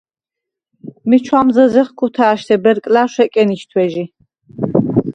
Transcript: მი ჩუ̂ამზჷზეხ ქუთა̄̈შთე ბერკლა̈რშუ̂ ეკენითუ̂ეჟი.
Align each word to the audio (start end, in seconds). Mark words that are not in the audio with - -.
მი 1.09 1.17
ჩუ̂ამზჷზეხ 1.25 1.87
ქუთა̄̈შთე 1.97 2.55
ბერკლა̈რშუ̂ 2.63 3.23
ეკენითუ̂ეჟი. 3.25 4.05